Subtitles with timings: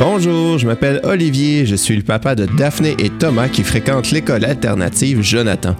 [0.00, 4.44] Bonjour, je m'appelle Olivier, je suis le papa de Daphné et Thomas qui fréquentent l'école
[4.44, 5.74] alternative Jonathan.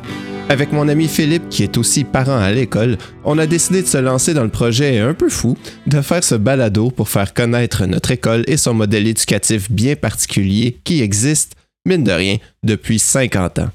[0.48, 3.98] Avec mon ami Philippe, qui est aussi parent à l'école, on a décidé de se
[3.98, 5.56] lancer dans le projet un peu fou
[5.86, 10.80] de faire ce balado pour faire connaître notre école et son modèle éducatif bien particulier
[10.82, 11.54] qui existe,
[11.86, 13.70] mine de rien, depuis 50 ans.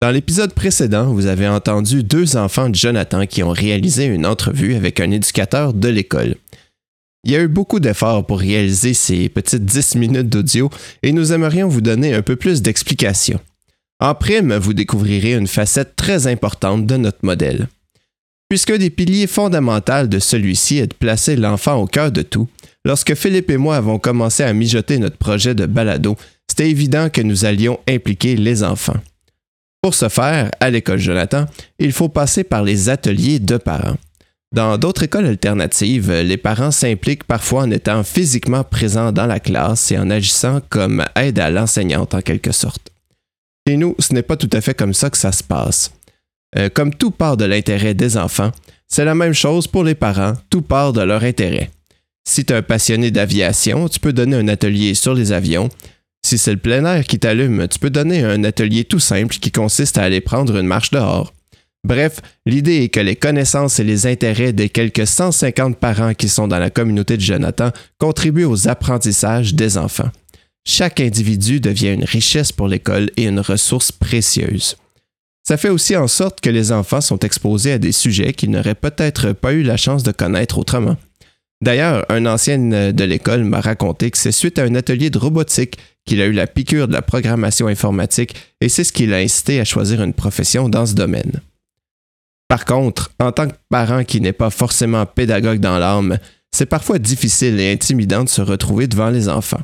[0.00, 4.76] Dans l'épisode précédent, vous avez entendu deux enfants de Jonathan qui ont réalisé une entrevue
[4.76, 6.36] avec un éducateur de l'école.
[7.26, 10.70] Il y a eu beaucoup d'efforts pour réaliser ces petites 10 minutes d'audio
[11.02, 13.40] et nous aimerions vous donner un peu plus d'explications.
[13.98, 17.66] En prime, vous découvrirez une facette très importante de notre modèle.
[18.48, 22.46] Puisque des piliers fondamentaux de celui-ci est de placer l'enfant au cœur de tout,
[22.84, 26.14] lorsque Philippe et moi avons commencé à mijoter notre projet de balado,
[26.46, 29.00] c'était évident que nous allions impliquer les enfants.
[29.82, 31.46] Pour ce faire, à l'école Jonathan,
[31.80, 33.96] il faut passer par les ateliers de parents.
[34.52, 39.90] Dans d'autres écoles alternatives, les parents s'impliquent parfois en étant physiquement présents dans la classe
[39.90, 42.90] et en agissant comme aide à l'enseignante en quelque sorte.
[43.66, 45.92] Chez nous, ce n'est pas tout à fait comme ça que ça se passe.
[46.56, 48.52] Euh, comme tout part de l'intérêt des enfants,
[48.86, 51.70] c'est la même chose pour les parents, tout part de leur intérêt.
[52.26, 55.68] Si tu es un passionné d'aviation, tu peux donner un atelier sur les avions.
[56.24, 59.50] Si c'est le plein air qui t'allume, tu peux donner un atelier tout simple qui
[59.50, 61.32] consiste à aller prendre une marche dehors.
[61.86, 66.48] Bref, l'idée est que les connaissances et les intérêts des quelques 150 parents qui sont
[66.48, 70.10] dans la communauté de Jonathan contribuent aux apprentissages des enfants.
[70.66, 74.76] Chaque individu devient une richesse pour l'école et une ressource précieuse.
[75.46, 78.74] Ça fait aussi en sorte que les enfants sont exposés à des sujets qu'ils n'auraient
[78.74, 80.96] peut-être pas eu la chance de connaître autrement.
[81.62, 85.78] D'ailleurs, un ancien de l'école m'a raconté que c'est suite à un atelier de robotique
[86.04, 89.60] qu'il a eu la piqûre de la programmation informatique et c'est ce qui l'a incité
[89.60, 91.40] à choisir une profession dans ce domaine.
[92.48, 96.18] Par contre, en tant que parent qui n'est pas forcément pédagogue dans l'âme,
[96.52, 99.62] c'est parfois difficile et intimidant de se retrouver devant les enfants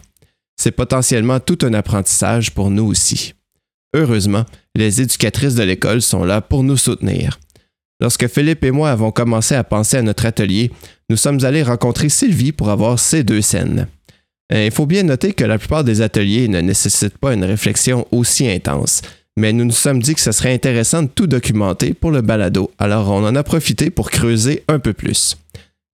[0.62, 3.34] c'est potentiellement tout un apprentissage pour nous aussi.
[3.94, 4.44] Heureusement,
[4.76, 7.40] les éducatrices de l'école sont là pour nous soutenir.
[8.00, 10.70] Lorsque Philippe et moi avons commencé à penser à notre atelier,
[11.10, 13.88] nous sommes allés rencontrer Sylvie pour avoir ces deux scènes.
[14.52, 18.48] Il faut bien noter que la plupart des ateliers ne nécessitent pas une réflexion aussi
[18.48, 19.02] intense,
[19.36, 22.70] mais nous nous sommes dit que ce serait intéressant de tout documenter pour le balado,
[22.78, 25.36] alors on en a profité pour creuser un peu plus.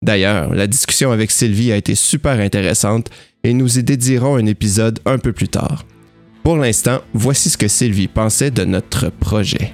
[0.03, 3.11] D'ailleurs, la discussion avec Sylvie a été super intéressante
[3.43, 5.85] et nous y dédierons un épisode un peu plus tard.
[6.43, 9.73] Pour l'instant, voici ce que Sylvie pensait de notre projet.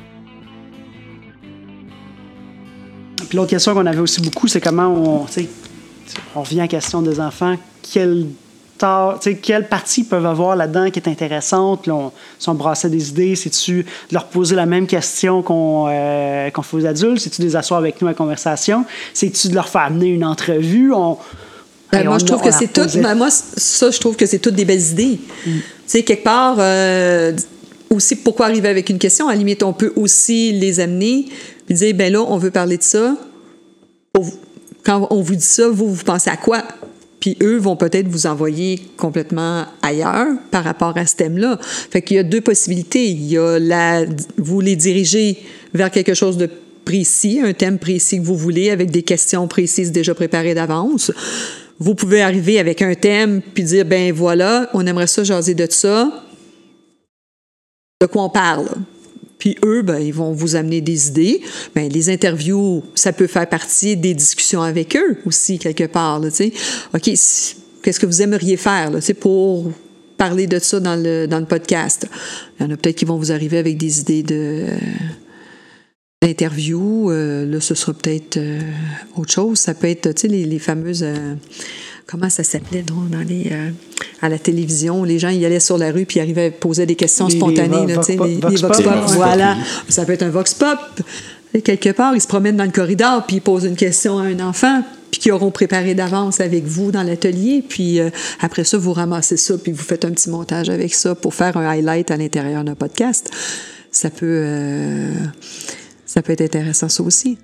[3.33, 5.27] L'autre question qu'on avait aussi beaucoup, c'est comment on,
[6.39, 7.57] revient à la question des enfants,
[8.79, 11.87] quelle, quelle partie peuvent avoir là-dedans qui est intéressante?
[11.87, 15.87] Là, on, si on brassait des idées, c'est-tu de leur poser la même question qu'on
[15.89, 17.21] euh, fait aux adultes?
[17.21, 18.85] C'est-tu des asseoir avec nous à conversation?
[19.13, 20.93] C'est-tu de leur faire amener une entrevue?
[20.93, 21.19] On,
[21.93, 22.87] ben, moi, je trouve que c'est tout.
[23.01, 25.21] Ben, moi, ça, je trouve que c'est toutes des belles idées.
[25.47, 25.51] Mm.
[25.51, 27.33] Tu sais, quelque part, euh,
[27.91, 29.29] aussi, pourquoi arriver avec une question?
[29.29, 31.27] À la limite, on peut aussi les amener
[31.67, 33.17] puis dire, ben là, on veut parler de ça.
[34.85, 36.63] Quand on vous dit ça, vous, vous pensez à quoi?
[37.25, 41.59] Puis eux vont peut-être vous envoyer complètement ailleurs par rapport à ce thème-là.
[41.63, 43.07] Fait qu'il y a deux possibilités.
[43.07, 44.05] Il y a la,
[44.37, 45.39] vous les dirigez
[45.73, 46.51] vers quelque chose de
[46.85, 51.13] précis, un thème précis que vous voulez, avec des questions précises déjà préparées d'avance
[51.79, 55.67] vous pouvez arriver avec un thème puis dire ben voilà, on aimerait ça jaser de
[55.71, 56.23] ça.
[58.03, 58.69] De quoi on parle?
[59.45, 61.43] Puis eux, ben, ils vont vous amener des idées.
[61.75, 66.19] Ben, les interviews, ça peut faire partie des discussions avec eux aussi, quelque part.
[66.19, 66.29] Là,
[66.95, 69.71] OK, qu'est-ce que vous aimeriez faire là, pour
[70.17, 72.07] parler de ça dans le, dans le podcast?
[72.59, 74.65] Il y en a peut-être qui vont vous arriver avec des idées de
[76.23, 78.61] interview, euh, là, ce sera peut-être euh,
[79.15, 79.59] autre chose.
[79.59, 81.03] Ça peut être, sais, les, fameuses.
[81.03, 81.35] Euh,
[82.07, 83.53] comment ça s'appelait dans les,
[84.21, 85.05] à la télévision?
[85.05, 87.87] Les gens y allaient sur la rue puis arrivaient à poser des questions spontanées.
[87.87, 89.57] Les, vox, pop, voilà.
[89.89, 90.79] Ça peut être un vox pop.
[91.63, 94.41] quelque part, ils se promènent dans le corridor puis ils posent une question à un
[94.41, 97.65] enfant puis qui auront préparé d'avance avec vous dans l'atelier.
[97.67, 98.01] Puis
[98.41, 101.57] après ça, vous ramassez ça puis vous faites un petit montage avec ça pour faire
[101.57, 103.31] un highlight à l'intérieur d'un podcast.
[103.91, 104.45] Ça peut
[106.07, 107.39] ça peut être intéressant ça aussi.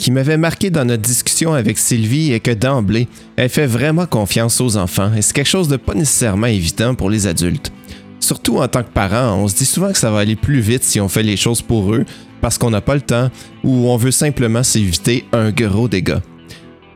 [0.00, 3.06] Ce qui m'avait marqué dans notre discussion avec Sylvie est que d'emblée,
[3.36, 7.10] elle fait vraiment confiance aux enfants et c'est quelque chose de pas nécessairement évident pour
[7.10, 7.70] les adultes.
[8.18, 10.84] Surtout en tant que parents, on se dit souvent que ça va aller plus vite
[10.84, 12.06] si on fait les choses pour eux
[12.40, 13.28] parce qu'on n'a pas le temps
[13.62, 16.22] ou on veut simplement s'éviter un gros dégât.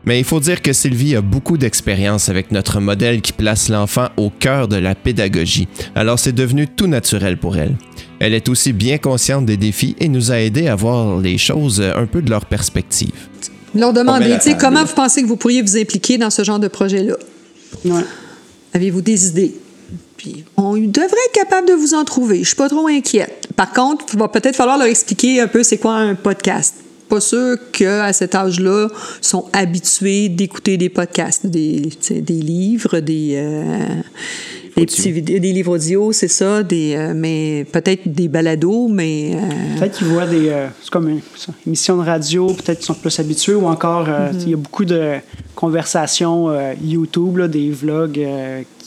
[0.05, 4.09] Mais il faut dire que Sylvie a beaucoup d'expérience avec notre modèle qui place l'enfant
[4.17, 7.75] au cœur de la pédagogie, alors c'est devenu tout naturel pour elle.
[8.19, 11.81] Elle est aussi bien consciente des défis et nous a aidé à voir les choses
[11.81, 13.11] un peu de leur perspective.
[13.73, 17.15] Leur demander, comment vous pensez que vous pourriez vous impliquer dans ce genre de projet-là?
[18.73, 19.55] Avez-vous des idées?
[20.17, 22.39] Puis on devrait être capable de vous en trouver.
[22.39, 23.47] Je suis pas trop inquiète.
[23.55, 26.75] Par contre, il va peut-être falloir leur expliquer un peu c'est quoi un podcast.
[27.09, 28.87] Pas sûr qu'à cet âge-là,
[29.21, 34.01] sont habitués d'écouter des podcasts, des, des livres, des, euh,
[34.75, 39.35] des petits vidéos, des livres audio, c'est ça, des, euh, mais peut-être des balados, mais.
[39.35, 40.51] Euh, peut-être qu'ils voient des.
[40.81, 41.21] c'est comme une,
[41.65, 44.41] émission de radio, peut-être qu'ils sont plus habitués, ou encore, mm-hmm.
[44.41, 45.15] il y a beaucoup de
[45.55, 46.49] conversations
[46.81, 48.25] YouTube, là, des vlogs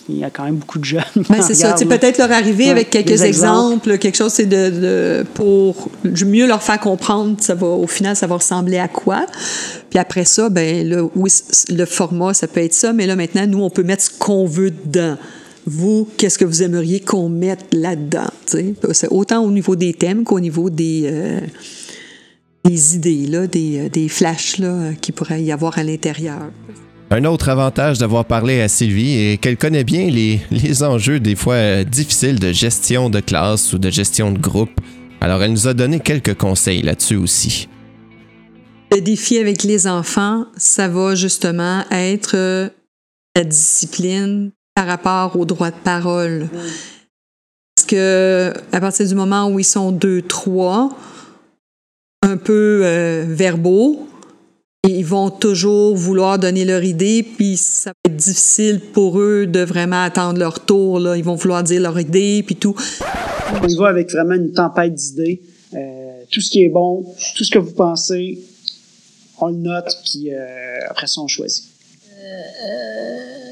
[0.09, 1.03] il y a quand même beaucoup de jeunes.
[1.29, 1.75] Ben, c'est ça.
[1.75, 7.37] Peut-être leur arriver avec quelques exemples, quelque chose, c'est de, pour mieux leur faire comprendre,
[7.41, 9.27] ça va, au final, ça va ressembler à quoi.
[9.91, 11.31] Puis après ça, ben là, oui,
[11.69, 14.47] le format, ça peut être ça, mais là, maintenant, nous, on peut mettre ce qu'on
[14.47, 15.17] veut dedans.
[15.69, 18.31] Vous, qu'est-ce que vous aimeriez qu'on mette là-dedans?
[18.47, 21.41] C'est autant au niveau des thèmes qu'au niveau des, euh,
[22.65, 26.51] des idées, là, des, euh, des flashs là, qui pourrait y avoir à l'intérieur.
[27.11, 31.55] Un autre avantage d'avoir parlé à Sylvie est qu'elle connaît bien les, enjeux des fois
[31.55, 34.81] euh, difficiles de gestion de classe ou de gestion de groupe.
[35.21, 37.69] Alors elle nous a donné quelques conseils là-dessus aussi.
[38.91, 42.69] Le défi avec les enfants, ça va justement être euh,
[43.37, 46.49] la discipline par rapport au droit de parole.
[47.75, 50.97] Parce que à partir du moment où ils sont deux, trois,
[52.23, 54.07] un peu euh, verbaux,
[54.87, 59.59] ils vont toujours vouloir donner leur idée, puis ça va être difficile pour eux de
[59.65, 61.01] vraiment attendre leur tour.
[61.01, 61.17] Là.
[61.17, 62.77] Ils vont vouloir dire leur idée, puis tout.
[63.61, 65.43] On y va avec vraiment une tempête d'idées.
[65.75, 67.05] Euh, tout ce qui est bon,
[67.35, 68.39] tout ce que vous pensez,
[69.41, 71.65] on le note, puis euh, après ça, on choisit.
[72.17, 73.48] Euh,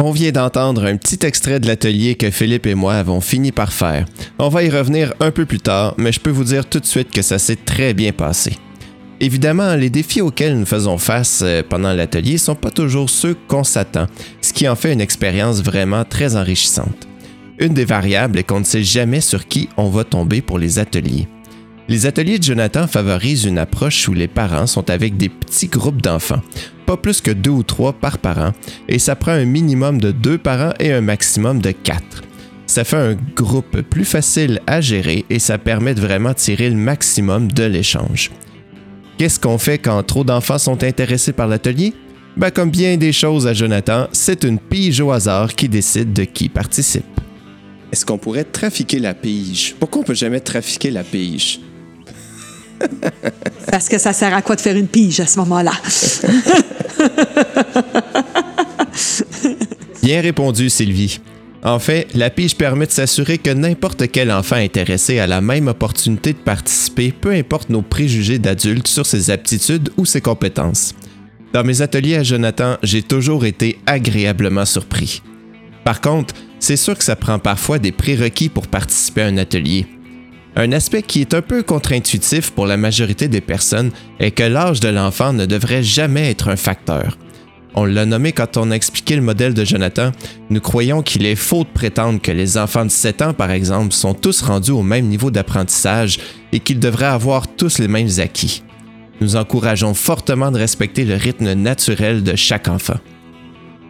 [0.00, 3.72] On vient d'entendre un petit extrait de l'atelier que Philippe et moi avons fini par
[3.72, 4.06] faire.
[4.38, 6.86] On va y revenir un peu plus tard, mais je peux vous dire tout de
[6.86, 8.56] suite que ça s'est très bien passé.
[9.18, 13.64] Évidemment, les défis auxquels nous faisons face euh, pendant l'atelier sont pas toujours ceux qu'on
[13.64, 14.06] s'attend,
[14.40, 17.08] ce qui en fait une expérience vraiment très enrichissante.
[17.58, 20.78] Une des variables est qu'on ne sait jamais sur qui on va tomber pour les
[20.78, 21.26] ateliers.
[21.90, 26.02] Les ateliers de Jonathan favorisent une approche où les parents sont avec des petits groupes
[26.02, 26.42] d'enfants,
[26.84, 28.52] pas plus que deux ou trois par parent,
[28.88, 32.22] et ça prend un minimum de deux parents et un maximum de quatre.
[32.66, 36.76] Ça fait un groupe plus facile à gérer et ça permet de vraiment tirer le
[36.76, 38.30] maximum de l'échange.
[39.16, 41.94] Qu'est-ce qu'on fait quand trop d'enfants sont intéressés par l'atelier?
[42.36, 46.24] Ben, comme bien des choses à Jonathan, c'est une pige au hasard qui décide de
[46.24, 47.06] qui participe.
[47.90, 49.74] Est-ce qu'on pourrait trafiquer la pige?
[49.80, 51.60] Pourquoi on peut jamais trafiquer la pige?
[53.70, 55.72] Parce que ça sert à quoi de faire une pige à ce moment-là?
[60.02, 61.20] Bien répondu, Sylvie.
[61.62, 65.68] En fait, la pige permet de s'assurer que n'importe quel enfant intéressé a la même
[65.68, 70.94] opportunité de participer, peu importe nos préjugés d'adultes sur ses aptitudes ou ses compétences.
[71.52, 75.22] Dans mes ateliers à Jonathan, j'ai toujours été agréablement surpris.
[75.84, 79.86] Par contre, c'est sûr que ça prend parfois des prérequis pour participer à un atelier.
[80.58, 84.80] Un aspect qui est un peu contre-intuitif pour la majorité des personnes est que l'âge
[84.80, 87.16] de l'enfant ne devrait jamais être un facteur.
[87.76, 90.10] On l'a nommé quand on a expliqué le modèle de Jonathan.
[90.50, 93.92] Nous croyons qu'il est faux de prétendre que les enfants de 7 ans, par exemple,
[93.92, 96.18] sont tous rendus au même niveau d'apprentissage
[96.50, 98.64] et qu'ils devraient avoir tous les mêmes acquis.
[99.20, 102.98] Nous encourageons fortement de respecter le rythme naturel de chaque enfant.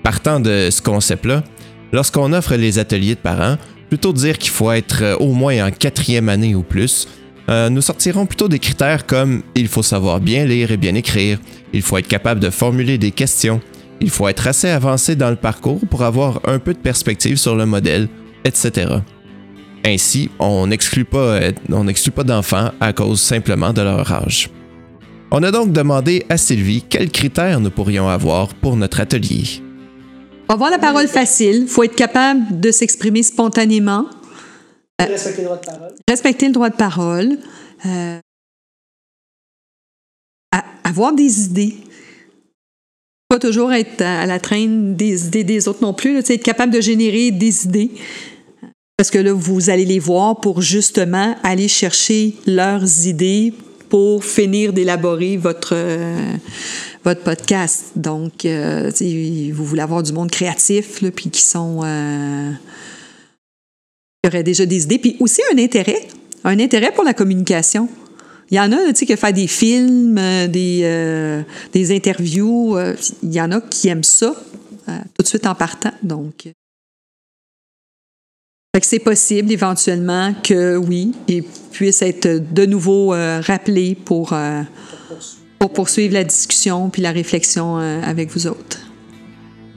[0.03, 1.45] Partant de ce concept-là,
[1.93, 3.57] lorsqu'on offre les ateliers de parents,
[3.89, 7.09] plutôt dire qu'il faut être euh, au moins en quatrième année ou plus,
[7.49, 11.39] euh, nous sortirons plutôt des critères comme il faut savoir bien lire et bien écrire,
[11.73, 13.61] il faut être capable de formuler des questions,
[14.01, 17.57] il faut être assez avancé dans le parcours pour avoir un peu de perspective sur
[17.57, 18.09] le modèle,
[18.45, 18.97] etc.
[19.85, 21.53] Ainsi, on n'exclut euh,
[22.15, 24.51] pas d'enfants à cause simplement de leur âge.
[25.31, 29.63] On a donc demandé à Sylvie quels critères nous pourrions avoir pour notre atelier.
[30.49, 34.07] Avoir la parole facile, il faut être capable de s'exprimer spontanément.
[34.99, 35.95] Respecter le droit de parole.
[36.09, 37.39] Respecter le droit de parole.
[37.87, 38.19] Euh,
[40.85, 41.75] avoir des idées.
[43.29, 46.15] Pas toujours être à la traîne des idées des autres non plus.
[46.15, 47.91] Là, être capable de générer des idées.
[48.97, 53.53] Parce que là, vous allez les voir pour justement aller chercher leurs idées
[53.91, 56.35] pour finir d'élaborer votre, euh,
[57.15, 57.93] podcast.
[57.97, 58.91] Donc, euh,
[59.53, 61.81] vous voulez avoir du monde créatif, puis qui sont.
[61.85, 62.53] Euh,
[64.23, 66.09] qui auraient déjà des idées, puis aussi un intérêt,
[66.45, 67.89] un intérêt pour la communication.
[68.51, 70.15] Il y en a, tu sais, qui faire des films,
[70.49, 72.79] des, des interviews.
[73.23, 74.35] il y en a qui aiment ça
[74.87, 75.93] tout de suite en partant.
[76.03, 76.49] Donc,
[78.75, 84.33] Fait que c'est possible éventuellement que oui, il puisse être de nouveau euh, rappelé pour,
[84.33, 84.63] euh,
[85.59, 88.81] pour poursuivre la discussion puis la réflexion euh, avec vous autres.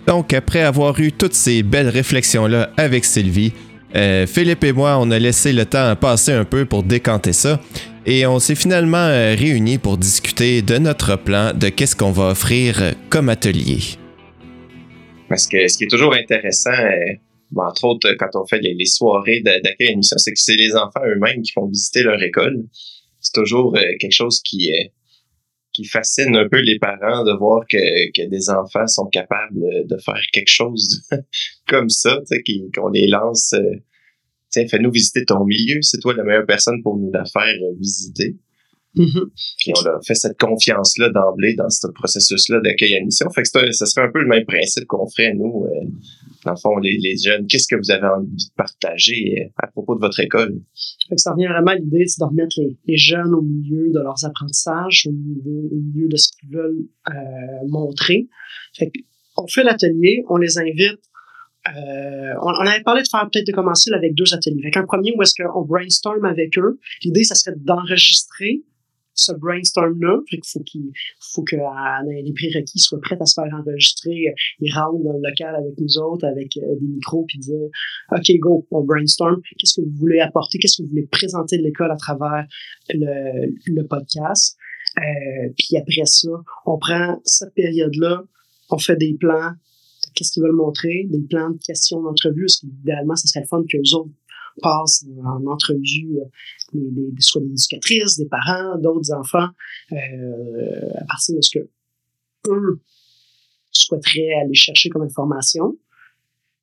[0.08, 3.54] Donc, après avoir eu toutes ces belles réflexions-là avec Sylvie,
[4.26, 7.60] Philippe et moi, on a laissé le temps passer un peu pour décanter ça.
[8.06, 12.94] Et on s'est finalement réunis pour discuter de notre plan, de qu'est-ce qu'on va offrir
[13.10, 13.80] comme atelier.
[15.28, 16.72] Parce que ce qui est toujours intéressant,
[17.60, 21.02] entre autres, quand on fait les, soirées d'accueil à émission, c'est que c'est les enfants
[21.06, 22.64] eux-mêmes qui font visiter leur école.
[23.20, 24.88] C'est toujours euh, quelque chose qui, euh,
[25.74, 29.98] qui fascine un peu les parents de voir que, que des enfants sont capables de,
[29.98, 31.08] faire quelque chose
[31.68, 32.20] comme ça,
[32.76, 33.54] qu'on les lance.
[33.54, 33.76] Euh,
[34.50, 38.36] tiens, fais-nous visiter ton milieu, c'est toi la meilleure personne pour nous la faire visiter.
[38.96, 39.30] Mm-hmm.
[39.58, 43.30] Puis on a fait cette confiance-là d'emblée dans ce processus-là d'accueil à mission.
[43.30, 45.88] Fait que ce serait un peu le même principe qu'on ferait, nous, euh,
[46.46, 47.48] dans le fond, les, les jeunes.
[47.48, 50.62] Qu'est-ce que vous avez envie de partager euh, à propos de votre école?
[51.10, 54.24] Fait ça revient vraiment à l'idée de remettre les, les, jeunes au milieu de leurs
[54.26, 58.28] apprentissages, au, milieu de ce qu'ils veulent euh, montrer.
[58.74, 58.92] Fait
[59.38, 61.00] on fait l'atelier, on les invite
[61.68, 64.62] euh, on, avait parlé de faire peut-être de commencer avec deux ateliers.
[64.64, 66.80] Avec un premier où est-ce qu'on brainstorm avec eux?
[67.04, 68.64] L'idée, ça serait d'enregistrer
[69.14, 70.20] ce brainstorm-là.
[70.32, 74.34] Il faut qu'il faut que euh, les prérequis soient prêts à se faire enregistrer.
[74.60, 77.70] Ils rentrent dans le local avec nous autres, avec euh, des micros, puis dire
[78.12, 79.42] OK, go, on brainstorm.
[79.58, 80.58] Qu'est-ce que vous voulez apporter?
[80.60, 82.46] Qu'est-ce que vous voulez présenter de l'école à travers
[82.90, 84.58] le, podcast?
[84.98, 86.30] Euh, puis après ça,
[86.66, 88.24] on prend cette période-là,
[88.70, 89.52] on fait des plans,
[90.16, 93.64] qu'est-ce qu'ils veulent montrer, des plans de questions d'entrevue, parce qu'idéalement, ça serait le fun
[93.70, 94.12] qu'eux autres
[94.62, 99.50] passent en entrevue euh, soit des éducatrices, des parents, d'autres enfants,
[99.92, 101.70] euh, à partir de ce que
[102.48, 102.80] eux
[103.72, 105.78] souhaiteraient aller chercher comme information.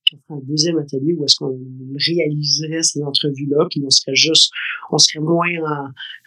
[0.05, 1.59] Puis on fera un deuxième atelier où est-ce qu'on
[2.07, 4.51] réaliserait ces entrevues-là, puis on serait juste,
[4.91, 5.51] on serait moins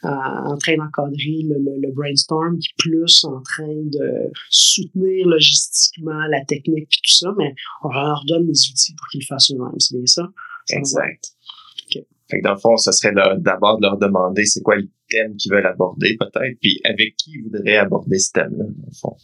[0.03, 6.99] en, train d'encadrer le, brainstorm, puis plus en train de soutenir logistiquement la technique puis
[7.03, 9.79] tout ça, mais on leur donne les outils pour qu'ils fassent eux-mêmes.
[9.79, 10.29] C'est bien ça?
[10.69, 11.33] Exact.
[12.29, 15.35] Fait que dans le fond, ce serait d'abord de leur demander c'est quoi le thème
[15.35, 19.17] qu'ils veulent aborder, peut-être, puis avec qui ils voudraient aborder ce thème-là, dans le fond.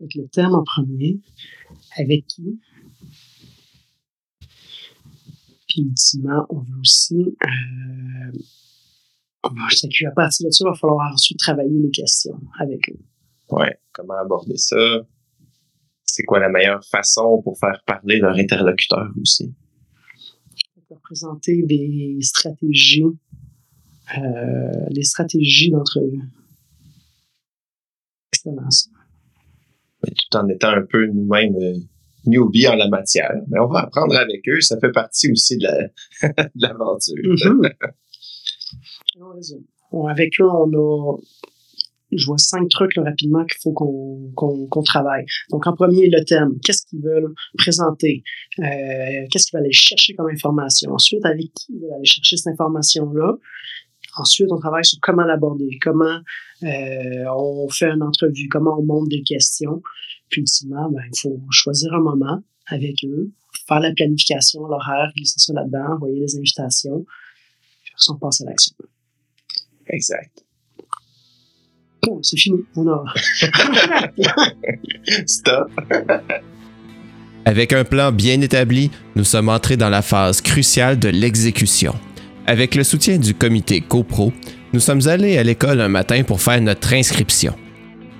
[0.00, 1.18] le thème en premier,
[1.96, 2.60] avec qui?
[5.68, 8.38] Puis ultimement, on veut aussi euh,
[9.44, 12.98] à partir de ça, il va falloir ensuite travailler les questions avec eux.
[13.50, 14.76] Ouais, comment aborder ça?
[16.04, 19.54] C'est quoi la meilleure façon pour faire parler leur interlocuteur aussi?
[21.04, 26.22] Présenter des stratégies, euh, des stratégies d'entrevue.
[28.32, 28.90] Excellent ça.
[30.02, 31.78] Tout en étant un peu nous-mêmes euh,
[32.26, 33.32] newbie en la matière.
[33.48, 35.68] Mais on va apprendre avec eux, ça fait partie aussi de
[36.56, 37.14] l'aventure.
[37.16, 37.72] Mm-hmm.
[40.10, 41.16] avec eux, on a
[42.16, 45.24] je vois cinq trucs rapidement qu'il faut qu'on travaille.
[45.50, 46.58] Donc, en premier, le thème.
[46.64, 48.22] Qu'est-ce qu'ils veulent présenter?
[48.58, 48.64] Euh,
[49.30, 50.92] qu'est-ce qu'ils veulent aller chercher comme information?
[50.92, 53.36] Ensuite, avec qui ils veulent aller chercher cette information-là?
[54.16, 56.20] Ensuite, on travaille sur comment l'aborder, comment
[56.62, 59.82] euh, on fait une entrevue, comment on monte des questions.
[60.30, 63.30] Puis, ultimement, ben, il faut choisir un moment avec eux,
[63.66, 67.04] faire la planification, l'horaire, glisser ça là-dedans, envoyer les invitations.
[67.82, 68.74] Puis, on passe à l'action.
[69.88, 70.43] Exact
[72.22, 73.04] c'est fini, on a.
[75.26, 75.70] Stop.
[77.46, 81.94] Avec un plan bien établi, nous sommes entrés dans la phase cruciale de l'exécution.
[82.46, 84.32] Avec le soutien du comité CoPro,
[84.72, 87.54] nous sommes allés à l'école un matin pour faire notre inscription.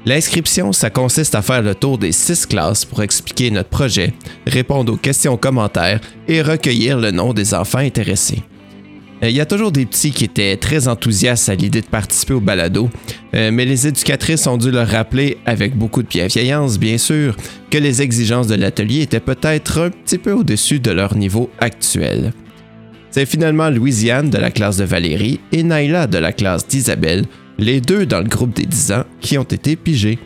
[0.07, 4.13] L'inscription, ça consiste à faire le tour des six classes pour expliquer notre projet,
[4.47, 8.43] répondre aux questions commentaires et recueillir le nom des enfants intéressés.
[9.23, 12.35] Euh, il y a toujours des petits qui étaient très enthousiastes à l'idée de participer
[12.35, 12.91] au balado,
[13.35, 17.37] euh, mais les éducatrices ont dû leur rappeler, avec beaucoup de bienveillance bien sûr,
[17.71, 22.33] que les exigences de l'atelier étaient peut-être un petit peu au-dessus de leur niveau actuel.
[23.11, 27.27] C'est finalement Louisiane de la classe de Valérie et Naila de la classe d'Isabelle,
[27.59, 30.19] les deux dans le groupe des 10 ans, qui ont été pigés.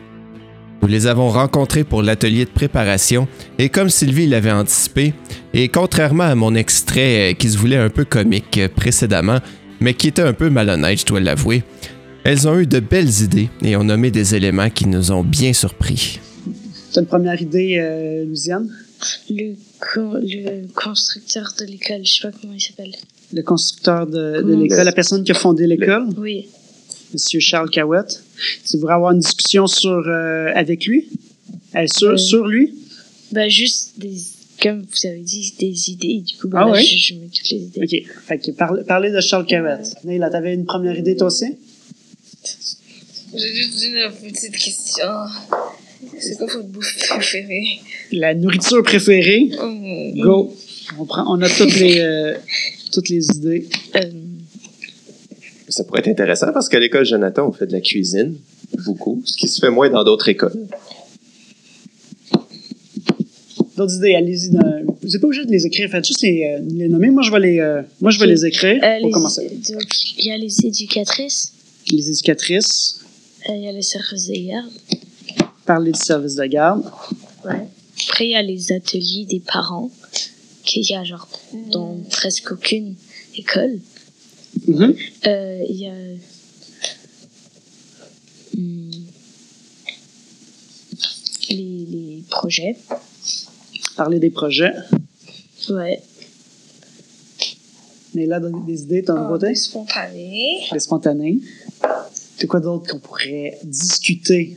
[0.81, 3.27] Nous les avons rencontrés pour l'atelier de préparation
[3.59, 5.13] et comme Sylvie l'avait anticipé,
[5.53, 9.39] et contrairement à mon extrait euh, qui se voulait un peu comique euh, précédemment,
[9.81, 11.63] mais qui était un peu malhonnête, je dois l'avouer,
[12.25, 15.53] elles ont eu de belles idées et ont nommé des éléments qui nous ont bien
[15.53, 16.21] surpris.
[16.91, 18.71] C'est une première idée, euh, Louisiane?
[19.31, 19.55] Le,
[19.97, 22.93] le, constructeur de l'école, je sais pas comment il s'appelle.
[23.33, 26.07] Le constructeur de, de l'école, la personne qui a fondé l'école?
[26.17, 26.49] Oui.
[27.13, 28.23] Monsieur Charles Cahouette?
[28.69, 31.09] Tu voudrais avoir une discussion sur, euh, avec lui?
[31.77, 32.75] Euh, sur, euh, sur lui?
[33.33, 34.15] Ben, juste des,
[34.63, 36.23] comme vous avez dit, des idées.
[36.27, 36.85] Du coup, ben Ah là, oui?
[36.85, 37.81] je, je mets toutes les idées.
[38.09, 38.23] OK.
[38.27, 39.83] Fait que parle- parlez de Charles Cavet.
[40.05, 41.47] Neil, t'avais une première idée, toi aussi?
[43.35, 45.05] J'ai juste une petite question.
[46.19, 47.81] C'est quoi votre bouffe préférée?
[48.13, 49.51] La nourriture préférée?
[49.59, 50.55] Hum, Go.
[50.99, 52.35] On, prend, on a toutes les, euh,
[52.93, 53.69] toutes les idées.
[53.97, 54.01] euh,
[55.69, 58.37] Ça pourrait être intéressant parce qu'à l'école Jonathan, on fait de la cuisine,
[58.87, 60.67] beaucoup, ce qui se fait moins dans d'autres écoles.
[63.77, 64.51] D'autres idées, allez-y.
[64.51, 64.61] dans-
[65.01, 65.89] Vous n'êtes pas obligé de les écrire.
[65.91, 67.11] Faites juste les, euh, les nommer.
[67.11, 69.49] Moi, je vais les, euh, moi, je vais les écrire euh, pour les- commencer.
[69.71, 69.83] donc,
[70.19, 71.53] il y a les éducatrices,
[71.91, 73.01] Les éducatrices,
[73.49, 74.71] euh, il y a les services de garde.
[75.65, 76.83] parler du service de garde.
[77.45, 77.67] Ouais.
[78.09, 79.91] Après, il y a les ateliers des parents,
[80.65, 81.29] qu'il y a genre
[81.71, 82.95] dans presque aucune
[83.37, 83.79] école.
[84.67, 84.95] Mhm.
[85.27, 85.93] Euh, Il y a.
[88.57, 88.91] hum,
[91.51, 92.77] les, les projets.
[93.97, 94.73] Parler des projets.
[95.71, 96.01] Ouais.
[98.15, 99.49] Mais là, donner des idées, ton Ah, côté.
[99.49, 100.61] des spontanés.
[100.73, 101.39] Les spontanés.
[102.37, 104.57] C'est quoi d'autre qu'on pourrait discuter,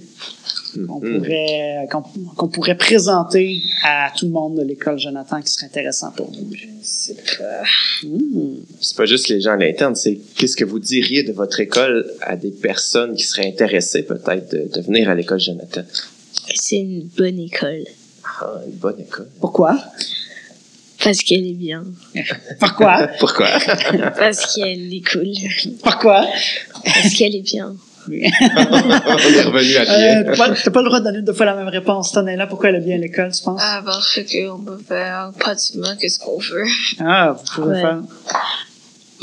[0.74, 1.18] qu'on Mhm.
[1.22, 2.02] pourrait, qu'on,
[2.36, 6.50] qu'on pourrait présenter à tout le monde de l'école Jonathan qui serait intéressant pour vous?
[6.54, 7.64] Je sais pas.
[8.08, 8.56] Hmm.
[8.80, 12.12] C'est pas juste les gens à l'interne, c'est qu'est-ce que vous diriez de votre école
[12.22, 15.82] à des personnes qui seraient intéressées peut-être de, de venir à l'école Jonathan?
[16.56, 17.84] C'est une bonne école.
[18.24, 19.28] Ah, une bonne école.
[19.40, 19.78] Pourquoi?
[21.04, 21.84] Parce qu'elle est bien.
[22.60, 23.08] Pourquoi?
[23.20, 23.48] Pourquoi?
[24.18, 25.32] Parce qu'elle est cool.
[25.82, 26.28] Pourquoi?
[26.84, 27.76] Parce qu'elle est bien.
[28.08, 30.24] On est revenu à Euh, bien.
[30.24, 32.12] t'as pas, t'as pas le droit de donner deux fois la même réponse.
[32.12, 33.62] T'en es là, pourquoi elle est bien à l'école, tu penses?
[33.64, 36.66] Ah, parce qu'on peut faire pratiquement qu'est-ce qu'on veut.
[37.00, 37.82] Ah, vous pouvez Ouais.
[37.82, 38.02] faire.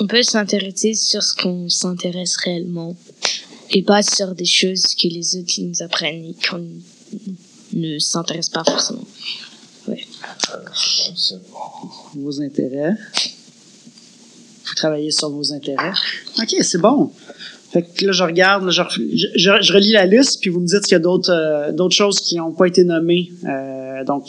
[0.00, 2.94] On peut s'intéresser sur ce qu'on s'intéresse réellement.
[3.70, 6.64] Et pas sur des choses que les autres nous apprennent et qu'on
[7.74, 9.04] ne s'intéresse pas forcément.
[12.14, 12.94] vos intérêts.
[14.66, 15.92] Vous travaillez sur vos intérêts.
[16.38, 17.10] OK, c'est bon.
[17.70, 18.82] Fait que là, je regarde, je,
[19.36, 22.18] je, relis la liste, puis vous me dites qu'il y a d'autres euh, d'autres choses
[22.20, 23.30] qui n'ont pas été nommées.
[23.44, 24.24] Euh, donc,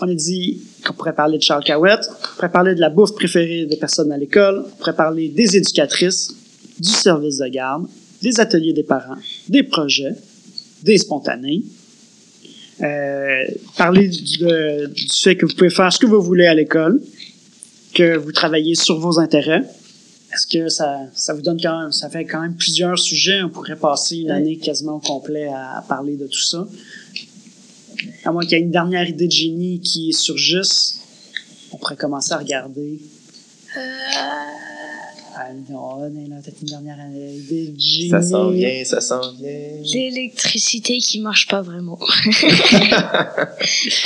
[0.00, 3.14] on a dit qu'on pourrait parler de Charles Cowett, on pourrait parler de la bouffe
[3.14, 6.34] préférée des personnes à l'école, on pourrait parler des éducatrices,
[6.78, 7.86] du service de garde,
[8.22, 9.16] des ateliers des parents,
[9.48, 10.14] des projets,
[10.82, 11.62] des spontanés.
[12.80, 13.44] Euh,
[13.76, 17.00] parler du fait que vous pouvez faire ce que vous voulez à l'école,
[17.94, 19.62] que vous travaillez sur vos intérêts.
[20.32, 23.42] Est-ce que ça, ça vous donne quand même, ça fait quand même plusieurs sujets.
[23.42, 26.66] On pourrait passer une année quasiment au complet à, à parler de tout ça.
[28.24, 31.00] À moins qu'il y ait une dernière idée de génie qui surgisse,
[31.72, 33.00] on pourrait commencer à regarder.
[35.34, 38.08] Ah là, peut-être une dernière de génie.
[38.10, 39.48] Ça s'en vient, ça s'en vient.
[39.94, 41.98] L'électricité qui marche pas vraiment.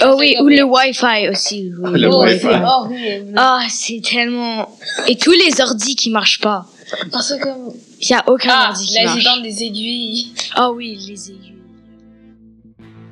[0.04, 1.72] oh oui, ou le Wi-Fi aussi.
[1.78, 2.00] oui.
[2.00, 2.38] Le Oh, Wi-Fi.
[2.40, 3.32] c'est horrible.
[3.36, 4.68] Ah, c'est tellement...
[5.08, 6.66] Et tous les ordis qui marchent pas.
[7.10, 7.72] Parce que comme.
[8.00, 9.24] Il y a aucun Ah, ordi qui marche.
[9.24, 10.32] dans des aiguilles.
[10.54, 11.52] Ah oui, les aiguilles.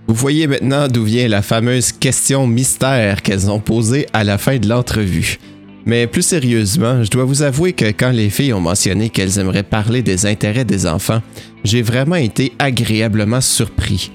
[0.07, 4.59] Vous voyez maintenant d'où vient la fameuse question mystère qu'elles ont posée à la fin
[4.59, 5.39] de l'entrevue.
[5.87, 9.63] Mais plus sérieusement, je dois vous avouer que quand les filles ont mentionné qu'elles aimeraient
[9.63, 11.21] parler des intérêts des enfants,
[11.63, 14.11] j'ai vraiment été agréablement surpris.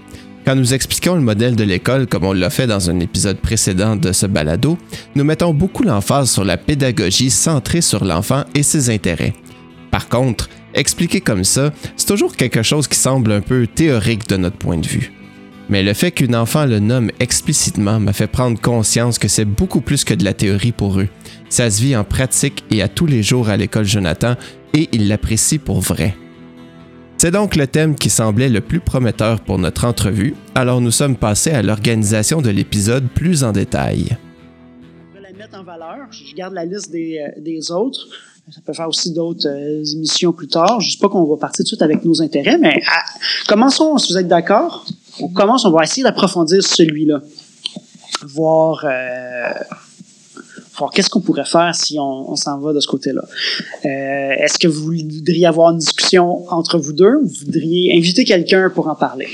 [0.45, 3.95] Quand nous expliquons le modèle de l'école comme on l'a fait dans un épisode précédent
[3.95, 4.79] de ce balado,
[5.13, 9.33] nous mettons beaucoup l'emphase sur la pédagogie centrée sur l'enfant et ses intérêts.
[9.91, 14.37] Par contre, expliqué comme ça, c'est toujours quelque chose qui semble un peu théorique de
[14.37, 15.11] notre point de vue.
[15.69, 19.81] Mais le fait qu'une enfant le nomme explicitement m'a fait prendre conscience que c'est beaucoup
[19.81, 21.09] plus que de la théorie pour eux.
[21.49, 24.35] Ça se vit en pratique et à tous les jours à l'école Jonathan
[24.73, 26.15] et ils l'apprécient pour vrai.
[27.17, 31.17] C'est donc le thème qui semblait le plus prometteur pour notre entrevue, alors nous sommes
[31.17, 34.17] passés à l'organisation de l'épisode plus en détail.
[35.13, 36.07] Je vais la mettre en valeur.
[36.11, 38.07] Je garde la liste des, euh, autres.
[38.49, 40.79] Ça peut faire aussi d'autres euh, émissions plus tard.
[40.79, 43.03] Je ne dis pas qu'on va partir tout de suite avec nos intérêts, mais ah,
[43.47, 44.85] commençons, si vous êtes d'accord.
[45.21, 47.21] On commence, on va essayer d'approfondir celui-là.
[48.23, 49.53] Voir, euh,
[50.77, 53.21] voir qu'est-ce qu'on pourrait faire si on, on s'en va de ce côté-là.
[53.85, 53.87] Euh,
[54.43, 57.17] Est-ce que vous voudriez avoir une discussion entre vous deux?
[57.21, 59.27] Vous voudriez inviter quelqu'un pour en parler?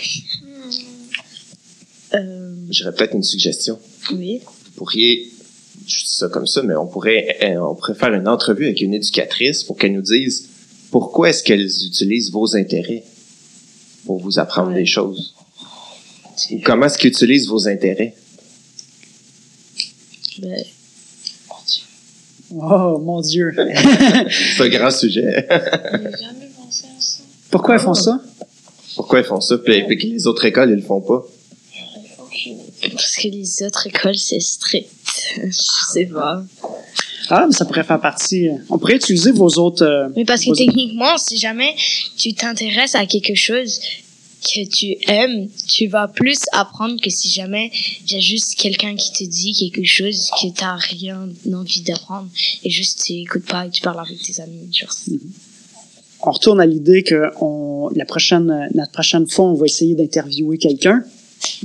[2.14, 3.80] Euh, J'aurais peut-être une suggestion.
[4.14, 4.42] oui.
[4.46, 5.32] Vous pourriez,
[5.88, 8.82] je dis ça comme ça, mais on pourrait, euh, on pourrait faire une entrevue avec
[8.82, 10.50] une éducatrice pour qu'elle nous dise
[10.92, 13.04] pourquoi est-ce qu'elles utilisent vos intérêts
[14.06, 14.80] pour vous apprendre Ouais.
[14.80, 15.34] des choses.
[16.64, 18.16] Comment est-ce qu'ils utilisent vos intérêts?
[20.40, 20.64] Ben,
[22.58, 23.54] Oh, mon Dieu!
[24.30, 25.46] C'est un grand sujet.
[25.50, 27.24] J'ai jamais pensé à ça.
[27.50, 28.22] Pourquoi ils font ça?
[28.96, 31.26] pourquoi ils font ça, puis, puis que les autres écoles, ils le font pas.
[32.94, 34.88] Parce que les autres écoles, c'est strict.
[35.44, 36.44] Je sais pas.
[37.30, 38.48] Ah, mais ça pourrait faire partie.
[38.48, 39.84] euh, On pourrait utiliser vos autres.
[39.84, 41.76] euh, Mais parce que techniquement, si jamais
[42.16, 43.82] tu t'intéresses à quelque chose
[44.42, 47.72] que tu aimes, tu vas plus apprendre que si jamais
[48.06, 52.30] il y a juste quelqu'un qui te dit quelque chose que t'as rien envie d'apprendre
[52.64, 54.70] et juste tu écoutes pas et tu parles avec tes amis.
[54.72, 54.94] Genre.
[56.22, 60.58] on retourne à l'idée que on, la prochaine, notre prochaine fois, on va essayer d'interviewer
[60.58, 61.04] quelqu'un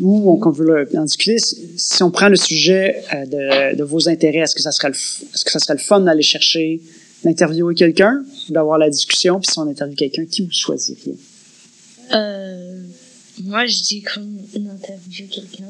[0.00, 1.38] ou on, veut en discuter.
[1.38, 4.94] Si, on prend le sujet euh, de, de vos intérêts, est-ce que ça serait le,
[4.94, 6.80] est-ce que ça serait le fun d'aller chercher,
[7.24, 11.16] d'interviewer quelqu'un, d'avoir la discussion, puis si on interviewe quelqu'un, qui vous choisiriez?
[12.12, 12.82] Euh,
[13.44, 15.64] moi, je dis qu'on interviewe quelqu'un.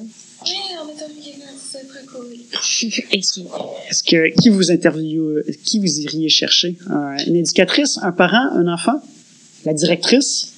[0.45, 2.27] Oui, on a vu quelqu'un, c'est très cool.
[3.13, 6.77] Est-ce que qui vous interviewe, qui vous iriez chercher?
[6.89, 9.03] Un- une éducatrice, un parent, un enfant?
[9.65, 10.53] La directrice?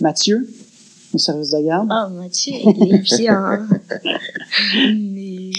[0.00, 0.48] Mathieu?
[1.12, 1.88] Au service de garde?
[1.92, 3.68] Oh, Mathieu, il est bien.
[4.74, 5.50] Mais.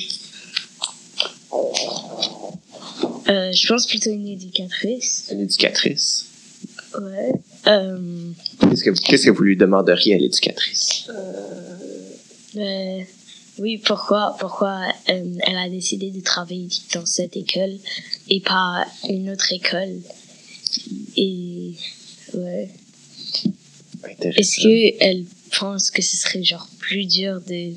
[3.29, 5.27] Euh, je pense plutôt une éducatrice.
[5.31, 6.25] Une éducatrice.
[6.99, 7.32] Ouais.
[7.67, 11.08] Euh, Qu'est-ce que, qu'est-ce que vous lui demanderiez à l'éducatrice?
[12.58, 12.99] euh,
[13.60, 17.77] oui, pourquoi, pourquoi euh, elle a décidé de travailler dans cette école
[18.30, 19.99] et pas une autre école?
[21.17, 21.71] Et.
[22.34, 22.69] Ouais.
[24.21, 25.25] Est-ce qu'elle
[25.60, 27.73] pense que ce serait genre plus dur de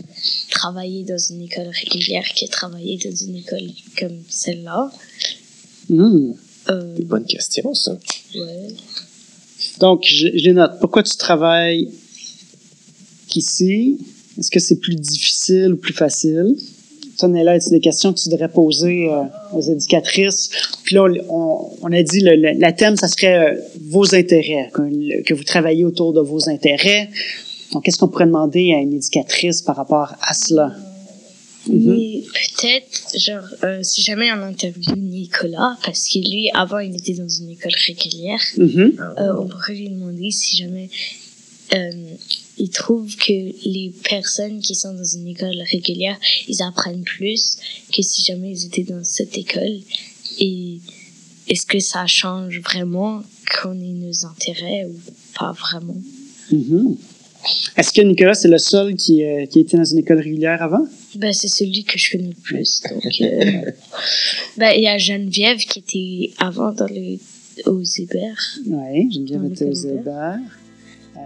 [0.51, 4.91] travailler dans une école régulière que travailler dans une école comme celle-là?
[5.91, 6.33] Hmm.
[6.71, 7.97] Euh, Bonne question, ça.
[8.35, 8.69] ouais.
[9.81, 10.73] Donc, je, je les note.
[10.81, 11.89] Pourquoi tu travailles
[13.35, 13.99] ici?
[14.39, 16.57] Est-ce que c'est plus difficile ou plus facile?
[17.17, 19.23] Ça, là, c'est des questions que tu devrais poser euh,
[19.53, 20.51] aux éducatrices?
[20.83, 24.71] Puis là, on, on a dit, le, le- la thème, ça serait euh, vos intérêts,
[24.75, 27.09] que, le- que vous travaillez autour de vos intérêts.
[27.73, 30.75] Donc, qu'est-ce qu'on pourrait demander à une éducatrice par rapport à cela?
[31.69, 37.15] Mais peut-être, genre, euh, si jamais on interviewe Nicolas, parce que lui, avant, il était
[37.15, 38.97] dans une école régulière, Mhm.
[39.19, 40.89] euh, on pourrait lui demander si jamais
[41.75, 41.91] euh,
[42.59, 47.57] il trouve que les personnes qui sont dans une école régulière, ils apprennent plus
[47.93, 49.81] que si jamais ils étaient dans cette école.
[50.39, 50.79] Et
[51.49, 54.95] est-ce que ça change vraiment qu'on ait nos intérêts ou
[55.39, 55.97] pas vraiment?
[56.53, 56.97] Mhm.
[57.77, 60.87] Est-ce que Nicolas, c'est le seul qui, qui était dans une école régulière avant?
[61.17, 62.83] Ben, c'est celui que je connais le plus.
[62.91, 63.71] Donc, euh,
[64.57, 67.19] ben, il y a Geneviève qui était avant dans le,
[67.67, 68.57] aux Hébert.
[68.67, 70.39] Oui, Geneviève était aux Hébert.
[71.17, 71.21] Euh,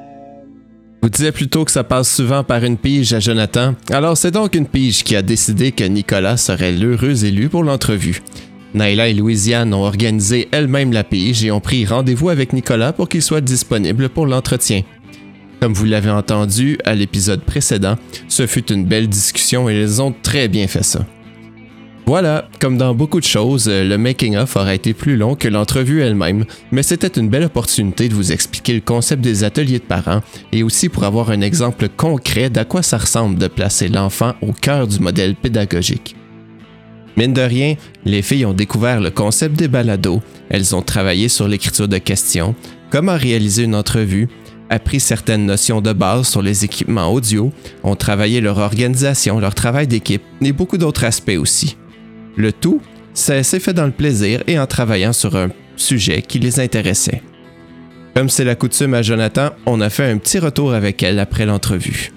[1.03, 3.75] Vous disiez plutôt que ça passe souvent par une pige à Jonathan.
[3.91, 8.21] Alors c'est donc une pige qui a décidé que Nicolas serait l'heureux élu pour l'entrevue.
[8.75, 13.09] Naila et Louisiane ont organisé elles-mêmes la pige et ont pris rendez-vous avec Nicolas pour
[13.09, 14.83] qu'il soit disponible pour l'entretien.
[15.61, 17.97] Comme vous l'avez entendu à l'épisode précédent,
[18.29, 21.05] ce fut une belle discussion et ils ont très bien fait ça.
[22.07, 26.47] Voilà, comme dans beaucoup de choses, le making-of aurait été plus long que l'entrevue elle-même,
[26.71, 30.63] mais c'était une belle opportunité de vous expliquer le concept des ateliers de parents et
[30.63, 34.87] aussi pour avoir un exemple concret d'à quoi ça ressemble de placer l'enfant au cœur
[34.87, 36.17] du modèle pédagogique.
[37.19, 37.75] Mine de rien,
[38.07, 42.55] les filles ont découvert le concept des balados, elles ont travaillé sur l'écriture de questions,
[42.91, 44.29] comment réaliser une entrevue,
[44.71, 47.53] appris certaines notions de base sur les équipements audio,
[47.83, 51.77] ont travaillé leur organisation, leur travail d'équipe et beaucoup d'autres aspects aussi.
[52.37, 52.81] Le tout,
[53.19, 57.23] s'est fait dans le plaisir et en travaillant sur un sujet qui les intéressait.
[58.15, 61.47] Comme c'est la coutume à Jonathan, on a fait un petit retour avec elle après
[61.47, 62.13] l'entrevue.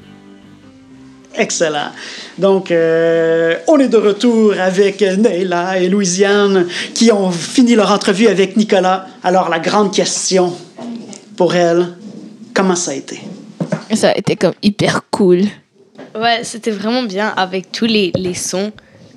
[1.37, 1.91] Excellent.
[2.37, 8.27] Donc, euh, on est de retour avec Neila et Louisiane qui ont fini leur entrevue
[8.27, 9.05] avec Nicolas.
[9.23, 10.53] Alors, la grande question
[11.37, 11.87] pour elle,
[12.53, 13.21] comment ça a été?
[13.95, 15.43] Ça a été comme hyper cool.
[16.15, 18.71] Ouais, c'était vraiment bien avec tous les, les sons.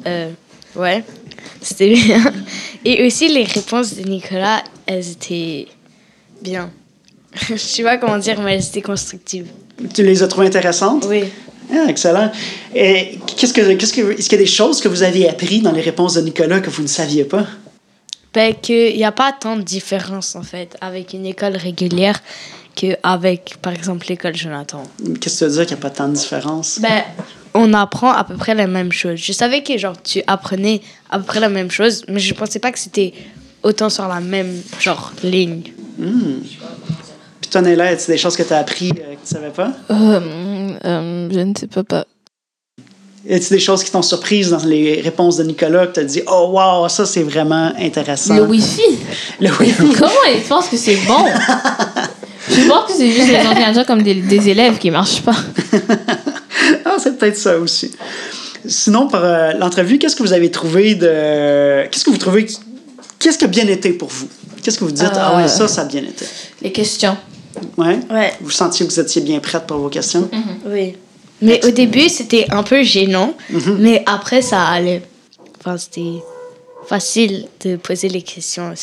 [0.07, 0.31] Euh,
[0.77, 1.05] ouais,
[1.61, 2.33] c'était bien.
[2.85, 5.67] Et aussi les réponses de Nicolas, elles étaient
[6.43, 6.71] bien.
[7.49, 9.47] Je sais pas comment dire, mais elles étaient constructives.
[9.93, 11.07] Tu les as trouvées intéressantes?
[11.09, 11.25] Oui.
[11.73, 12.31] Ah, excellent.
[12.75, 15.61] Et qu'est-ce que, qu'est-ce que, est-ce qu'il y a des choses que vous avez appris
[15.61, 17.47] dans les réponses de Nicolas que vous ne saviez pas?
[18.35, 22.21] Ben, qu'il n'y a pas tant de différence en fait avec une école régulière
[22.75, 24.83] qu'avec, par exemple, l'école Jonathan.
[25.21, 26.81] Qu'est-ce que tu veux dire qu'il n'y a pas tant de différence?
[26.81, 27.05] Ben,
[27.55, 29.19] on apprend à peu près la même chose.
[29.19, 32.59] Je savais que genre tu apprenais à peu près la même chose, mais je pensais
[32.59, 33.15] pas que c'était
[33.63, 35.63] autant sur la même genre ligne.
[35.97, 39.41] Puis toi, Neila, y a des choses que tu as appris euh, que tu ne
[39.41, 39.73] savais pas?
[39.91, 41.85] Euh, euh, je ne sais pas.
[41.85, 42.05] pas.
[43.27, 46.05] Y a-t-il des choses qui t'ont surprise dans les réponses de Nicolas que tu as
[46.05, 48.37] dit, oh wow, ça c'est vraiment intéressant?
[48.37, 48.99] Le Wi-Fi.
[49.41, 49.83] Le Wi-Fi.
[49.99, 51.25] Comment ils pensent que c'est bon?
[52.51, 55.37] Je pense que c'est juste les ordinateurs comme des, des élèves qui marchent pas.
[56.87, 57.91] Ah, c'est peut-être ça aussi.
[58.67, 61.87] Sinon, pour euh, l'entrevue, qu'est-ce que vous avez trouvé de.
[61.91, 62.47] Qu'est-ce que vous trouvez.
[63.19, 64.29] Qu'est-ce qui a bien été pour vous?
[64.63, 65.11] Qu'est-ce que vous dites?
[65.15, 66.25] Ah ouais, ça, ça a bien été?
[66.63, 67.17] Les questions.
[67.77, 67.99] Ouais?
[68.11, 68.33] Ouais.
[68.41, 70.29] Vous sentiez que vous étiez bien prête pour vos questions?
[70.67, 70.97] Oui.
[71.45, 73.35] Mais au début, c'était un peu gênant,
[73.79, 75.03] mais après, ça allait.
[75.61, 76.23] Enfin, c'était
[76.87, 78.75] facile de poser les questions.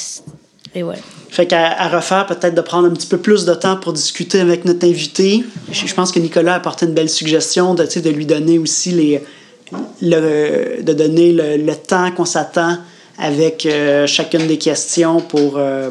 [0.74, 0.96] Et ouais.
[1.30, 4.40] Fait qu'à à refaire, peut-être de prendre un petit peu plus de temps pour discuter
[4.40, 5.44] avec notre invité.
[5.72, 8.92] Je, je pense que Nicolas a apporté une belle suggestion de, de lui donner aussi
[8.92, 9.22] les.
[10.02, 12.78] Le, de donner le, le temps qu'on s'attend
[13.18, 15.58] avec euh, chacune des questions pour.
[15.58, 15.90] euh,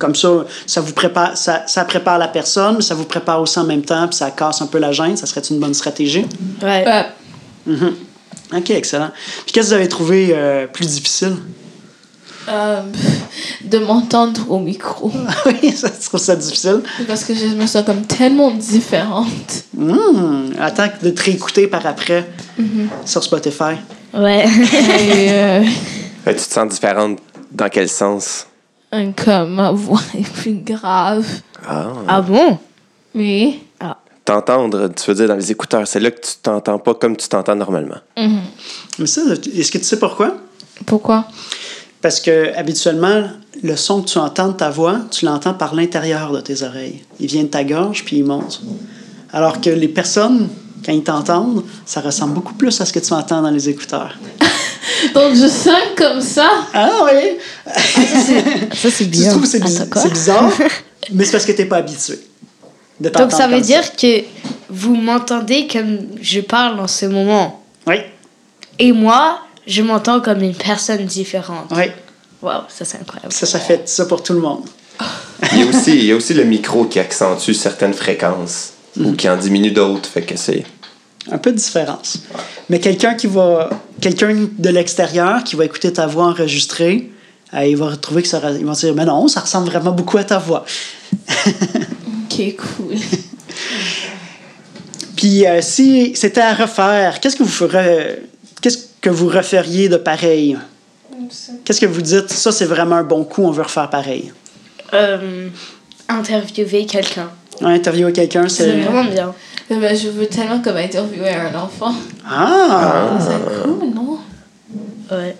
[0.00, 0.28] comme ça,
[0.66, 3.82] ça vous prépare, ça, ça prépare la personne, mais ça vous prépare aussi en même
[3.82, 5.16] temps, puis ça casse un peu la gêne.
[5.16, 6.26] Ça serait une bonne stratégie?
[6.62, 6.84] Ouais.
[7.68, 7.90] Euh,
[8.56, 9.10] OK, excellent.
[9.44, 11.36] Puis qu'est-ce que vous avez trouvé euh, plus difficile?
[12.48, 12.80] euh,
[13.64, 15.12] de m'entendre au micro.
[15.46, 16.80] oui, ça, tu trouves ça difficile?
[17.06, 19.64] Parce que je me sens comme tellement différente.
[19.76, 22.26] Hmm, attends de te réécouter par après
[23.04, 23.74] sur Spotify.
[24.14, 24.44] Ouais.
[25.00, 25.62] Et euh,
[26.26, 27.18] Euh, tu te sens différente
[27.52, 28.46] dans quel sens?
[29.16, 31.26] Comme ma voix est plus grave.
[31.66, 31.92] Ah.
[32.08, 32.58] ah bon?
[33.14, 33.60] Oui.
[34.24, 37.28] T'entendre, tu veux dire dans les écouteurs, c'est là que tu t'entends pas comme tu
[37.28, 37.96] t'entends normalement.
[38.16, 39.22] Mais ça,
[39.56, 40.36] est-ce que tu sais pourquoi?
[40.86, 41.24] Pourquoi?
[42.00, 43.24] Parce que habituellement,
[43.62, 47.02] le son que tu entends de ta voix, tu l'entends par l'intérieur de tes oreilles.
[47.18, 48.62] Il vient de ta gorge, puis il monte.
[49.32, 50.48] Alors que les personnes,
[50.84, 54.16] quand ils t'entendent, ça ressemble beaucoup plus à ce que tu entends dans les écouteurs.
[55.14, 56.48] Donc je sens comme ça.
[56.74, 57.38] Ah oui!
[58.74, 59.30] Ça, c'est Tu bien.
[59.30, 60.02] trouves que c'est biz- Attends, quoi?
[60.02, 60.50] c'est bizarre,
[61.12, 62.18] mais c'est parce que tu n'es pas habitué.
[63.00, 64.22] de Donc ça veut dire que
[64.68, 67.62] vous m'entendez comme je parle en ce moment.
[67.86, 67.96] Oui,
[68.78, 71.66] Et moi, je m'entends comme une personne différente.
[71.72, 71.84] oui.
[72.42, 73.32] Waouh, ça c'est incroyable.
[73.34, 74.64] Ça, ça fait ça pour tout le monde.
[75.52, 79.12] Il y, a aussi, il y a aussi le micro qui accentue certaines fréquences ou
[79.12, 80.08] qui en diminue d'autres.
[80.08, 80.64] Fait que c'est.
[81.30, 82.18] Un peu de différence.
[82.68, 83.70] Mais quelqu'un qui va.
[84.00, 87.10] Quelqu'un de l'extérieur qui va écouter ta voix enregistrée,
[87.52, 88.40] euh, il va retrouver que ça.
[88.58, 90.64] Il va dire Mais non, ça ressemble vraiment beaucoup à ta voix.
[92.32, 92.94] Ok, cool.
[95.16, 98.22] Puis euh, si c'était à refaire, qu'est-ce que vous ferez.
[98.62, 100.56] Qu'est-ce que vous referiez de pareil?
[101.64, 102.30] Qu'est-ce que vous dites?
[102.30, 104.32] Ça, c'est vraiment un bon coup, on veut refaire pareil?
[104.94, 105.48] Euh,
[106.08, 107.30] interviewer quelqu'un.
[107.60, 108.80] Ouais, interviewer quelqu'un, C'est c'est.
[108.80, 109.34] vraiment bien.
[109.72, 111.92] Eh ben, je veux tellement comme interviewer un enfant.
[112.28, 113.16] Ah!
[113.20, 114.18] C'est cool, non?
[115.12, 115.36] Ouais.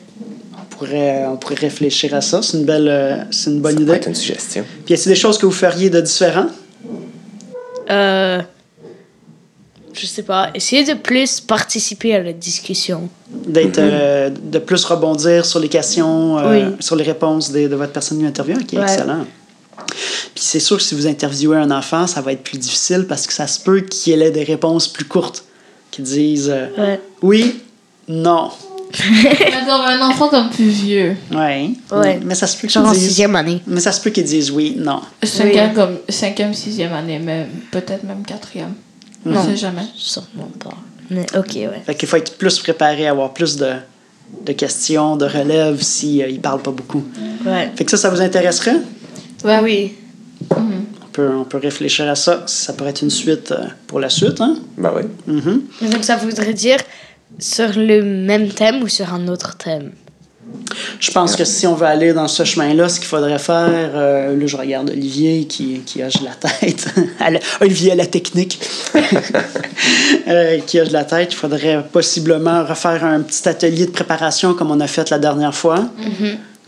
[0.57, 2.41] On pourrait, on pourrait réfléchir à ça.
[2.43, 2.89] C'est une belle.
[2.89, 3.93] euh, c'est une bonne Ça idée.
[3.93, 4.65] être une suggestion.
[4.85, 6.47] Puis y a-t-il des choses que vous feriez de différent?
[7.91, 8.41] Euh,
[9.93, 10.51] je sais pas.
[10.55, 13.09] Essayez de plus participer à la discussion.
[13.29, 16.77] D'être, euh, de plus rebondir sur les questions, euh, Oui.
[16.81, 18.61] sur les réponses de, de votre personne interviewée.
[18.63, 18.83] Ok, Ouais.
[18.83, 19.25] excellent.
[20.35, 23.27] Puis c'est sûr que si vous interviewez un enfant, ça va être plus difficile parce
[23.27, 25.45] que ça se peut qu'il ait des réponses plus courtes
[25.91, 27.01] qui disent euh, Ouais.
[27.23, 27.61] oui,
[28.09, 28.51] non.
[29.87, 31.17] Un enfant comme plus vieux.
[31.33, 31.71] Ouais.
[31.93, 32.19] Ouais.
[32.25, 33.03] Mais ça se peut qu'ils disent.
[33.09, 33.61] sixième année.
[33.67, 35.01] Mais ça se peut qu'ils disent oui, non.
[35.23, 38.75] Cinquième, comme, cinquième, sixième année, mais peut-être même quatrième.
[39.25, 39.45] On Non.
[39.45, 39.83] sait jamais.
[39.97, 40.75] Sûrement pas.
[41.11, 41.83] Mais ok, ouais.
[41.87, 43.75] Fait qu'il faut être plus préparé, avoir plus de,
[44.45, 47.05] de questions, de relève si euh, il parle pas beaucoup.
[47.47, 47.71] Ouais.
[47.77, 48.77] Fait que ça, ça vous intéresserait?
[49.45, 49.95] Ouais, Oui.
[50.57, 52.45] On peut, on peut réfléchir à ça.
[52.47, 54.57] Ça pourrait être une suite euh, pour la suite, hein?
[54.79, 55.03] Ben oui.
[55.27, 55.63] Mhm.
[55.83, 56.79] Mais Donc ça voudrait dire
[57.39, 59.93] sur le même thème ou sur un autre thème?
[60.99, 64.37] Je pense que si on veut aller dans ce chemin-là, ce qu'il faudrait faire, euh,
[64.37, 66.87] là, je regarde Olivier qui, qui hoche la tête.
[67.21, 68.61] À la- Olivier à la technique.
[70.29, 71.33] Euh, qui hoche la tête.
[71.33, 75.55] Il faudrait possiblement refaire un petit atelier de préparation comme on a fait la dernière
[75.55, 75.89] fois.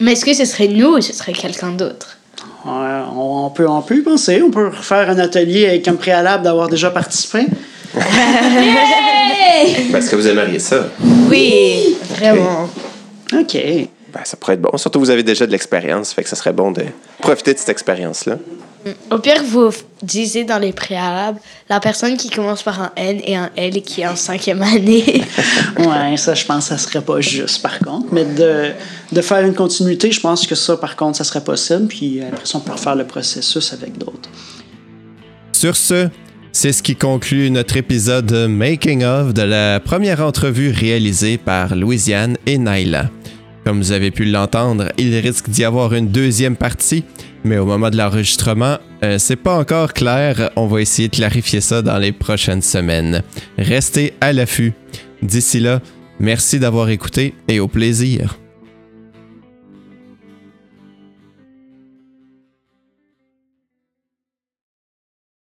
[0.00, 2.18] Mais est-ce que ce serait nous ou ce serait quelqu'un d'autre?
[2.64, 4.42] On, on peut, on peut y penser.
[4.42, 7.46] On peut refaire un atelier avec un préalable d'avoir déjà participé.
[9.94, 10.86] Est-ce que vous aimeriez ça?
[11.28, 12.68] Oui, vraiment.
[13.32, 13.56] OK.
[14.12, 14.76] Ben, ça pourrait être bon.
[14.76, 16.12] Surtout, vous avez déjà de l'expérience.
[16.12, 16.82] Fait que ça serait bon de
[17.20, 18.36] profiter de cette expérience-là.
[19.10, 19.70] Au pire, vous
[20.02, 23.80] disiez dans les préalables la personne qui commence par un N et un L et
[23.80, 25.22] qui est en cinquième année.
[25.78, 28.08] Ouais, ça, je pense que ça serait pas juste, par contre.
[28.12, 28.72] Mais de,
[29.10, 31.86] de faire une continuité, je pense que ça, par contre, ça serait possible.
[31.88, 34.28] Puis après ça, on peut refaire le processus avec d'autres.
[35.52, 36.08] Sur ce,
[36.52, 42.36] c'est ce qui conclut notre épisode Making of de la première entrevue réalisée par Louisiane
[42.46, 43.08] et Naila.
[43.64, 47.04] Comme vous avez pu l'entendre, il risque d'y avoir une deuxième partie,
[47.44, 50.50] mais au moment de l'enregistrement, euh, c'est pas encore clair.
[50.56, 53.22] On va essayer de clarifier ça dans les prochaines semaines.
[53.58, 54.72] Restez à l'affût.
[55.22, 55.80] D'ici là,
[56.20, 58.41] merci d'avoir écouté et au plaisir.